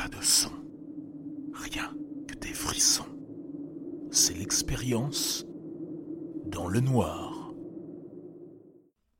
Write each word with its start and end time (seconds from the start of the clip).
Pas 0.00 0.08
de 0.08 0.22
son. 0.22 0.52
Rien 1.52 1.92
que 2.26 2.34
des 2.36 2.54
frissons. 2.54 3.04
C'est 4.10 4.32
l'expérience 4.32 5.44
dans 6.46 6.68
le 6.68 6.80
noir. 6.80 7.52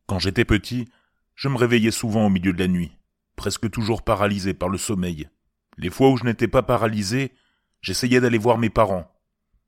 Quand 0.06 0.18
j'étais 0.18 0.46
petit, 0.46 0.88
je 1.34 1.48
me 1.48 1.58
réveillais 1.58 1.90
souvent 1.90 2.24
au 2.24 2.30
milieu 2.30 2.54
de 2.54 2.58
la 2.58 2.66
nuit, 2.66 2.96
presque 3.36 3.70
toujours 3.70 4.00
paralysé 4.00 4.54
par 4.54 4.70
le 4.70 4.78
sommeil. 4.78 5.28
Les 5.76 5.90
fois 5.90 6.08
où 6.08 6.16
je 6.16 6.24
n'étais 6.24 6.48
pas 6.48 6.62
paralysé, 6.62 7.34
j'essayais 7.82 8.20
d'aller 8.20 8.38
voir 8.38 8.56
mes 8.56 8.70
parents. 8.70 9.12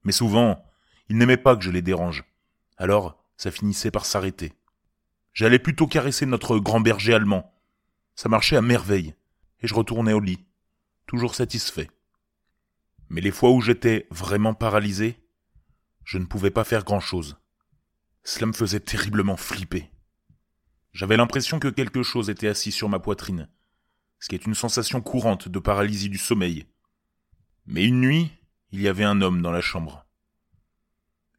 Mais 0.04 0.12
souvent, 0.12 0.64
ils 1.10 1.18
n'aimaient 1.18 1.36
pas 1.36 1.56
que 1.56 1.62
je 1.62 1.70
les 1.70 1.82
dérange. 1.82 2.24
Alors, 2.78 3.22
ça 3.36 3.50
finissait 3.50 3.90
par 3.90 4.06
s'arrêter. 4.06 4.54
J'allais 5.34 5.58
plutôt 5.58 5.86
caresser 5.86 6.24
notre 6.24 6.58
grand 6.58 6.80
berger 6.80 7.12
allemand. 7.12 7.52
Ça 8.14 8.30
marchait 8.30 8.56
à 8.56 8.62
merveille, 8.62 9.14
et 9.60 9.66
je 9.66 9.74
retournais 9.74 10.14
au 10.14 10.20
lit, 10.20 10.46
toujours 11.12 11.34
satisfait. 11.34 11.90
Mais 13.10 13.20
les 13.20 13.32
fois 13.32 13.50
où 13.50 13.60
j'étais 13.60 14.06
vraiment 14.10 14.54
paralysé, 14.54 15.20
je 16.04 16.16
ne 16.16 16.24
pouvais 16.24 16.50
pas 16.50 16.64
faire 16.64 16.84
grand-chose. 16.84 17.36
Cela 18.24 18.46
me 18.46 18.54
faisait 18.54 18.80
terriblement 18.80 19.36
flipper. 19.36 19.90
J'avais 20.94 21.18
l'impression 21.18 21.58
que 21.58 21.68
quelque 21.68 22.02
chose 22.02 22.30
était 22.30 22.48
assis 22.48 22.72
sur 22.72 22.88
ma 22.88 22.98
poitrine, 22.98 23.50
ce 24.20 24.30
qui 24.30 24.36
est 24.36 24.46
une 24.46 24.54
sensation 24.54 25.02
courante 25.02 25.50
de 25.50 25.58
paralysie 25.58 26.08
du 26.08 26.16
sommeil. 26.16 26.64
Mais 27.66 27.84
une 27.84 28.00
nuit, 28.00 28.32
il 28.70 28.80
y 28.80 28.88
avait 28.88 29.04
un 29.04 29.20
homme 29.20 29.42
dans 29.42 29.52
la 29.52 29.60
chambre. 29.60 30.06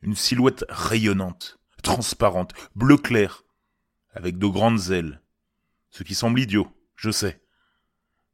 Une 0.04 0.16
silhouette 0.16 0.66
rayonnante, 0.70 1.60
transparente, 1.82 2.54
bleu 2.76 2.98
clair, 2.98 3.44
avec 4.14 4.38
de 4.38 4.46
grandes 4.46 4.92
ailes. 4.92 5.20
Ce 5.90 6.04
qui 6.04 6.14
semble 6.14 6.42
idiot, 6.42 6.72
je 6.96 7.10
sais. 7.10 7.43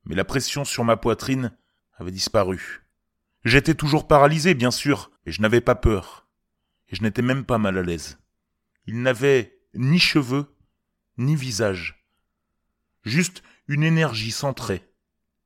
Mais 0.05 0.15
la 0.15 0.25
pression 0.25 0.65
sur 0.65 0.83
ma 0.83 0.97
poitrine 0.97 1.55
avait 1.97 2.11
disparu. 2.11 2.85
J'étais 3.45 3.75
toujours 3.75 4.07
paralysé, 4.07 4.53
bien 4.53 4.71
sûr, 4.71 5.11
et 5.25 5.31
je 5.31 5.41
n'avais 5.41 5.61
pas 5.61 5.75
peur. 5.75 6.27
Et 6.89 6.95
je 6.95 7.03
n'étais 7.03 7.21
même 7.21 7.45
pas 7.45 7.57
mal 7.57 7.77
à 7.77 7.83
l'aise. 7.83 8.17
Il 8.85 9.01
n'avait 9.01 9.59
ni 9.73 9.99
cheveux, 9.99 10.45
ni 11.17 11.35
visage. 11.35 12.05
Juste 13.03 13.43
une 13.67 13.83
énergie 13.83 14.31
centrée. 14.31 14.83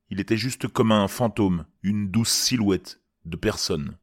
Il 0.10 0.20
était 0.20 0.38
juste 0.38 0.68
comme 0.68 0.92
un 0.92 1.08
fantôme, 1.08 1.66
une 1.82 2.10
douce 2.10 2.32
silhouette 2.32 3.02
de 3.26 3.36
personne. 3.36 3.98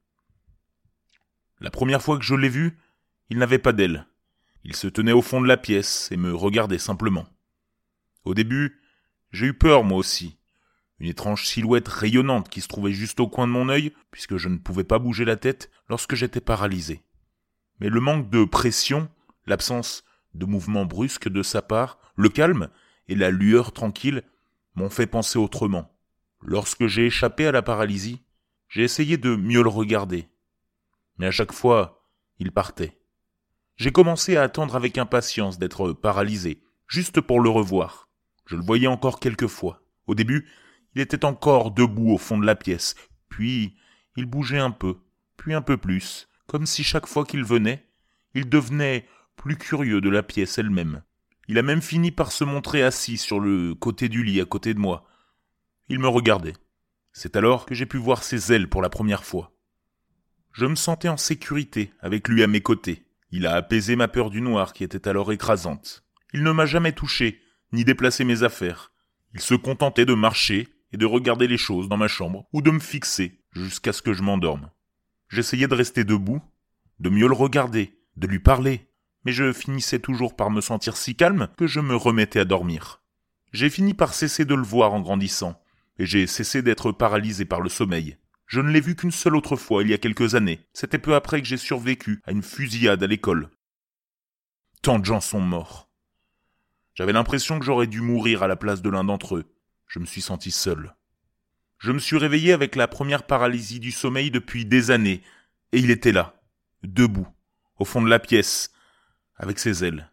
La 1.60 1.70
première 1.70 2.02
fois 2.02 2.18
que 2.18 2.24
je 2.24 2.34
l'ai 2.34 2.48
vu, 2.48 2.78
il 3.28 3.38
n'avait 3.38 3.58
pas 3.58 3.72
d'aile. 3.72 4.06
Il 4.64 4.76
se 4.76 4.88
tenait 4.88 5.12
au 5.12 5.22
fond 5.22 5.40
de 5.40 5.46
la 5.46 5.56
pièce 5.56 6.10
et 6.10 6.16
me 6.16 6.34
regardait 6.34 6.78
simplement. 6.78 7.26
Au 8.24 8.34
début, 8.34 8.80
j'ai 9.32 9.46
eu 9.46 9.54
peur 9.54 9.84
moi 9.84 9.98
aussi. 9.98 10.36
Une 11.00 11.08
étrange 11.08 11.46
silhouette 11.46 11.88
rayonnante 11.88 12.50
qui 12.50 12.60
se 12.60 12.68
trouvait 12.68 12.92
juste 12.92 13.20
au 13.20 13.26
coin 13.26 13.46
de 13.46 13.52
mon 13.52 13.70
œil, 13.70 13.92
puisque 14.10 14.36
je 14.36 14.50
ne 14.50 14.58
pouvais 14.58 14.84
pas 14.84 14.98
bouger 14.98 15.24
la 15.24 15.36
tête 15.36 15.70
lorsque 15.88 16.14
j'étais 16.14 16.42
paralysé. 16.42 17.02
Mais 17.80 17.88
le 17.88 18.00
manque 18.00 18.28
de 18.28 18.44
pression, 18.44 19.08
l'absence 19.46 20.04
de 20.34 20.44
mouvement 20.44 20.84
brusque 20.84 21.28
de 21.28 21.42
sa 21.42 21.62
part, 21.62 21.98
le 22.16 22.28
calme 22.28 22.68
et 23.08 23.14
la 23.14 23.30
lueur 23.30 23.72
tranquille 23.72 24.22
m'ont 24.74 24.90
fait 24.90 25.06
penser 25.06 25.38
autrement. 25.38 25.90
Lorsque 26.42 26.86
j'ai 26.86 27.06
échappé 27.06 27.46
à 27.46 27.52
la 27.52 27.62
paralysie, 27.62 28.22
j'ai 28.68 28.82
essayé 28.82 29.16
de 29.16 29.34
mieux 29.34 29.62
le 29.62 29.68
regarder. 29.68 30.28
Mais 31.16 31.26
à 31.26 31.30
chaque 31.30 31.52
fois, 31.52 32.06
il 32.38 32.52
partait. 32.52 32.98
J'ai 33.76 33.90
commencé 33.90 34.36
à 34.36 34.42
attendre 34.42 34.76
avec 34.76 34.98
impatience 34.98 35.58
d'être 35.58 35.92
paralysé, 35.92 36.62
juste 36.86 37.22
pour 37.22 37.40
le 37.40 37.48
revoir. 37.48 38.10
Je 38.44 38.56
le 38.56 38.62
voyais 38.62 38.86
encore 38.86 39.18
quelques 39.18 39.46
fois. 39.46 39.82
Au 40.06 40.14
début, 40.14 40.46
il 40.94 41.00
était 41.00 41.24
encore 41.24 41.70
debout 41.70 42.10
au 42.10 42.18
fond 42.18 42.38
de 42.38 42.46
la 42.46 42.56
pièce, 42.56 42.94
puis 43.28 43.76
il 44.16 44.26
bougeait 44.26 44.58
un 44.58 44.70
peu, 44.70 44.96
puis 45.36 45.54
un 45.54 45.62
peu 45.62 45.76
plus, 45.76 46.28
comme 46.46 46.66
si 46.66 46.82
chaque 46.84 47.06
fois 47.06 47.24
qu'il 47.24 47.44
venait, 47.44 47.86
il 48.34 48.48
devenait 48.48 49.06
plus 49.36 49.56
curieux 49.56 50.00
de 50.00 50.10
la 50.10 50.22
pièce 50.22 50.58
elle-même. 50.58 51.02
Il 51.48 51.58
a 51.58 51.62
même 51.62 51.82
fini 51.82 52.10
par 52.10 52.30
se 52.30 52.44
montrer 52.44 52.82
assis 52.82 53.16
sur 53.16 53.40
le 53.40 53.74
côté 53.74 54.08
du 54.08 54.22
lit 54.22 54.40
à 54.40 54.44
côté 54.44 54.74
de 54.74 54.78
moi. 54.78 55.08
Il 55.88 55.98
me 55.98 56.08
regardait. 56.08 56.54
C'est 57.12 57.36
alors 57.36 57.66
que 57.66 57.74
j'ai 57.74 57.86
pu 57.86 57.96
voir 57.96 58.22
ses 58.22 58.52
ailes 58.52 58.68
pour 58.68 58.82
la 58.82 58.90
première 58.90 59.24
fois. 59.24 59.52
Je 60.52 60.66
me 60.66 60.76
sentais 60.76 61.08
en 61.08 61.16
sécurité 61.16 61.92
avec 62.00 62.28
lui 62.28 62.42
à 62.42 62.46
mes 62.46 62.60
côtés. 62.60 63.04
Il 63.32 63.46
a 63.46 63.54
apaisé 63.54 63.96
ma 63.96 64.08
peur 64.08 64.30
du 64.30 64.40
noir 64.40 64.72
qui 64.72 64.84
était 64.84 65.08
alors 65.08 65.32
écrasante. 65.32 66.04
Il 66.32 66.42
ne 66.42 66.52
m'a 66.52 66.66
jamais 66.66 66.92
touché, 66.92 67.40
ni 67.72 67.84
déplacé 67.84 68.24
mes 68.24 68.42
affaires. 68.42 68.92
Il 69.34 69.40
se 69.40 69.54
contentait 69.54 70.06
de 70.06 70.14
marcher 70.14 70.68
et 70.92 70.96
de 70.96 71.06
regarder 71.06 71.46
les 71.46 71.58
choses 71.58 71.88
dans 71.88 71.96
ma 71.96 72.08
chambre 72.08 72.46
ou 72.52 72.62
de 72.62 72.70
me 72.70 72.78
fixer 72.78 73.40
jusqu'à 73.52 73.92
ce 73.92 74.02
que 74.02 74.12
je 74.12 74.22
m'endorme. 74.22 74.70
J'essayais 75.28 75.68
de 75.68 75.74
rester 75.74 76.04
debout, 76.04 76.42
de 76.98 77.10
mieux 77.10 77.28
le 77.28 77.34
regarder, 77.34 77.98
de 78.16 78.26
lui 78.26 78.40
parler, 78.40 78.88
mais 79.24 79.32
je 79.32 79.52
finissais 79.52 79.98
toujours 79.98 80.36
par 80.36 80.50
me 80.50 80.60
sentir 80.60 80.96
si 80.96 81.14
calme 81.14 81.48
que 81.56 81.66
je 81.66 81.80
me 81.80 81.96
remettais 81.96 82.40
à 82.40 82.44
dormir. 82.44 83.02
J'ai 83.52 83.70
fini 83.70 83.94
par 83.94 84.14
cesser 84.14 84.44
de 84.44 84.54
le 84.54 84.62
voir 84.62 84.92
en 84.92 85.00
grandissant, 85.00 85.60
et 85.98 86.06
j'ai 86.06 86.26
cessé 86.26 86.62
d'être 86.62 86.92
paralysé 86.92 87.44
par 87.44 87.60
le 87.60 87.68
sommeil. 87.68 88.16
Je 88.46 88.60
ne 88.60 88.70
l'ai 88.70 88.80
vu 88.80 88.96
qu'une 88.96 89.12
seule 89.12 89.36
autre 89.36 89.56
fois 89.56 89.82
il 89.82 89.90
y 89.90 89.94
a 89.94 89.98
quelques 89.98 90.34
années. 90.34 90.60
C'était 90.72 90.98
peu 90.98 91.14
après 91.14 91.40
que 91.40 91.46
j'ai 91.46 91.56
survécu 91.56 92.20
à 92.24 92.32
une 92.32 92.42
fusillade 92.42 93.02
à 93.02 93.06
l'école. 93.06 93.50
Tant 94.82 94.98
de 94.98 95.04
gens 95.04 95.20
sont 95.20 95.40
morts. 95.40 95.88
J'avais 96.94 97.12
l'impression 97.12 97.58
que 97.58 97.64
j'aurais 97.64 97.86
dû 97.86 98.00
mourir 98.00 98.42
à 98.42 98.48
la 98.48 98.56
place 98.56 98.82
de 98.82 98.90
l'un 98.90 99.04
d'entre 99.04 99.36
eux. 99.36 99.54
Je 99.90 99.98
me 99.98 100.06
suis 100.06 100.20
senti 100.20 100.52
seul. 100.52 100.94
Je 101.78 101.90
me 101.90 101.98
suis 101.98 102.16
réveillé 102.16 102.52
avec 102.52 102.76
la 102.76 102.86
première 102.86 103.26
paralysie 103.26 103.80
du 103.80 103.90
sommeil 103.90 104.30
depuis 104.30 104.64
des 104.64 104.92
années, 104.92 105.20
et 105.72 105.80
il 105.80 105.90
était 105.90 106.12
là, 106.12 106.40
debout, 106.84 107.26
au 107.76 107.84
fond 107.84 108.00
de 108.00 108.08
la 108.08 108.20
pièce, 108.20 108.70
avec 109.34 109.58
ses 109.58 109.82
ailes. 109.82 110.12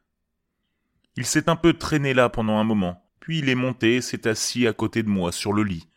Il 1.16 1.28
s'est 1.28 1.48
un 1.48 1.56
peu 1.56 1.74
traîné 1.74 2.16
là 2.16 2.28
pendant 2.28 2.58
un 2.58 2.64
moment, 2.64 3.08
puis 3.20 3.38
il 3.38 3.50
est 3.50 3.56
monté 3.56 3.98
et 3.98 4.02
s'est 4.02 4.28
assis 4.28 4.66
à 4.66 4.74
côté 4.74 5.04
de 5.04 5.10
moi 5.10 5.32
sur 5.32 5.54
le 5.54 5.62
lit, 5.62 5.88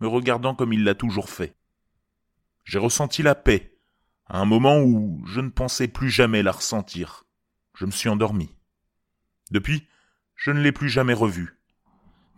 me 0.00 0.08
regardant 0.08 0.54
comme 0.54 0.72
il 0.72 0.82
l'a 0.82 0.94
toujours 0.94 1.28
fait. 1.28 1.54
J'ai 2.64 2.78
ressenti 2.78 3.22
la 3.22 3.34
paix, 3.34 3.76
à 4.24 4.40
un 4.40 4.46
moment 4.46 4.80
où 4.80 5.22
je 5.26 5.42
ne 5.42 5.50
pensais 5.50 5.88
plus 5.88 6.08
jamais 6.08 6.42
la 6.42 6.52
ressentir. 6.52 7.26
Je 7.74 7.84
me 7.84 7.90
suis 7.90 8.08
endormi. 8.08 8.56
Depuis, 9.50 9.86
je 10.36 10.52
ne 10.52 10.62
l'ai 10.62 10.72
plus 10.72 10.88
jamais 10.88 11.12
revu. 11.12 11.56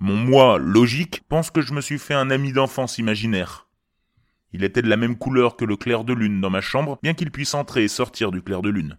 Mon 0.01 0.17
moi 0.17 0.59
logique 0.59 1.23
pense 1.29 1.51
que 1.51 1.61
je 1.61 1.73
me 1.73 1.81
suis 1.81 1.99
fait 1.99 2.15
un 2.15 2.31
ami 2.31 2.53
d'enfance 2.53 2.99
imaginaire. 2.99 3.69
Il 4.53 4.65
était 4.65 4.83
de 4.83 4.89
la 4.89 4.97
même 4.97 5.19
couleur 5.19 5.57
que 5.57 5.65
le 5.65 5.77
clair 5.77 6.05
de 6.05 6.13
lune 6.13 6.41
dans 6.41 6.51
ma 6.51 6.61
chambre, 6.61 6.99
bien 7.03 7.15
qu'il 7.15 7.31
puisse 7.31 7.55
entrer 7.55 7.85
et 7.85 7.89
sortir 7.89 8.31
du 8.31 8.43
clair 8.43 8.63
de 8.63 8.71
lune 8.71 8.97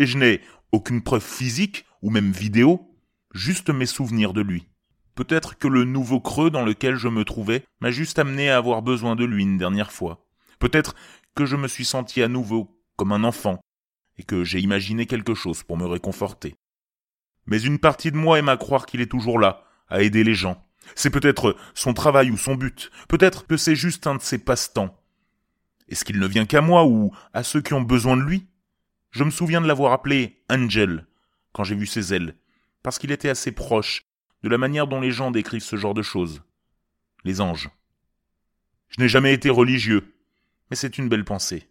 et 0.00 0.06
je 0.06 0.18
n'ai 0.18 0.40
aucune 0.72 1.02
preuve 1.02 1.24
physique 1.24 1.84
ou 2.02 2.10
même 2.10 2.32
vidéo, 2.32 2.96
juste 3.34 3.70
mes 3.70 3.86
souvenirs 3.86 4.32
de 4.32 4.40
lui. 4.40 4.66
Peut-être 5.14 5.58
que 5.58 5.68
le 5.68 5.84
nouveau 5.84 6.20
creux 6.20 6.50
dans 6.50 6.64
lequel 6.64 6.96
je 6.96 7.08
me 7.08 7.24
trouvais 7.24 7.64
m'a 7.80 7.90
juste 7.90 8.18
amené 8.18 8.48
à 8.50 8.56
avoir 8.56 8.80
besoin 8.80 9.14
de 9.14 9.24
lui 9.24 9.42
une 9.42 9.58
dernière 9.58 9.92
fois. 9.92 10.26
Peut-être 10.58 10.94
que 11.34 11.44
je 11.44 11.56
me 11.56 11.68
suis 11.68 11.84
senti 11.84 12.22
à 12.22 12.28
nouveau 12.28 12.80
comme 12.96 13.12
un 13.12 13.24
enfant, 13.24 13.60
et 14.16 14.22
que 14.22 14.44
j'ai 14.44 14.60
imaginé 14.60 15.06
quelque 15.06 15.34
chose 15.34 15.62
pour 15.62 15.76
me 15.76 15.86
réconforter. 15.86 16.54
Mais 17.46 17.60
une 17.60 17.78
partie 17.78 18.10
de 18.10 18.16
moi 18.16 18.38
aime 18.38 18.48
à 18.48 18.56
croire 18.56 18.86
qu'il 18.86 19.00
est 19.00 19.10
toujours 19.10 19.38
là, 19.38 19.64
à 19.90 20.02
aider 20.02 20.24
les 20.24 20.34
gens. 20.34 20.64
C'est 20.94 21.10
peut-être 21.10 21.56
son 21.74 21.94
travail 21.94 22.30
ou 22.30 22.36
son 22.36 22.54
but, 22.54 22.90
peut-être 23.08 23.46
que 23.46 23.56
c'est 23.56 23.76
juste 23.76 24.06
un 24.06 24.16
de 24.16 24.22
ses 24.22 24.38
passe-temps. 24.38 24.96
Est-ce 25.88 26.04
qu'il 26.04 26.18
ne 26.18 26.26
vient 26.26 26.46
qu'à 26.46 26.60
moi 26.60 26.86
ou 26.86 27.12
à 27.32 27.42
ceux 27.42 27.60
qui 27.60 27.74
ont 27.74 27.82
besoin 27.82 28.16
de 28.16 28.22
lui? 28.22 28.46
Je 29.10 29.24
me 29.24 29.30
souviens 29.30 29.60
de 29.60 29.66
l'avoir 29.66 29.92
appelé 29.92 30.42
Angel 30.48 31.06
quand 31.52 31.64
j'ai 31.64 31.74
vu 31.74 31.86
ses 31.86 32.14
ailes, 32.14 32.36
parce 32.82 32.98
qu'il 32.98 33.10
était 33.10 33.28
assez 33.28 33.52
proche 33.52 34.04
de 34.42 34.48
la 34.48 34.58
manière 34.58 34.86
dont 34.86 35.00
les 35.00 35.10
gens 35.10 35.30
décrivent 35.30 35.62
ce 35.62 35.76
genre 35.76 35.94
de 35.94 36.02
choses. 36.02 36.42
Les 37.24 37.40
anges. 37.40 37.68
Je 38.88 39.00
n'ai 39.00 39.08
jamais 39.08 39.34
été 39.34 39.50
religieux, 39.50 40.14
mais 40.70 40.76
c'est 40.76 40.96
une 40.98 41.08
belle 41.08 41.24
pensée. 41.24 41.68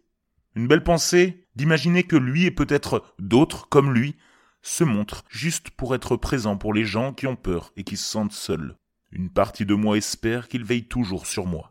Une 0.54 0.68
belle 0.68 0.82
pensée 0.82 1.46
d'imaginer 1.56 2.04
que 2.04 2.16
lui 2.16 2.44
et 2.44 2.50
peut-être 2.50 3.14
d'autres 3.18 3.68
comme 3.68 3.92
lui 3.92 4.16
se 4.62 4.84
montrent 4.84 5.24
juste 5.28 5.70
pour 5.70 5.94
être 5.94 6.16
présents 6.16 6.56
pour 6.56 6.74
les 6.74 6.84
gens 6.84 7.12
qui 7.12 7.26
ont 7.26 7.36
peur 7.36 7.72
et 7.76 7.84
qui 7.84 7.96
se 7.96 8.04
sentent 8.04 8.32
seuls. 8.32 8.76
Une 9.10 9.30
partie 9.30 9.66
de 9.66 9.74
moi 9.74 9.96
espère 9.96 10.48
qu'il 10.48 10.64
veille 10.64 10.86
toujours 10.86 11.26
sur 11.26 11.46
moi. 11.46 11.69